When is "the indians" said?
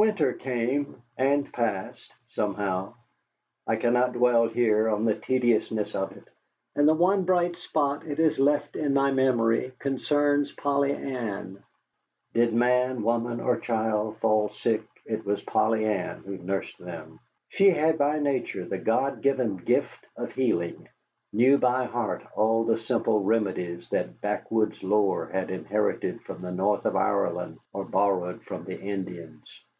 28.62-29.42